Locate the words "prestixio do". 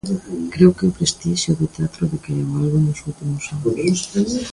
0.97-1.71